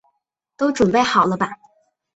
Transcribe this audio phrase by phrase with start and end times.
[0.57, 1.51] 都準备好了吧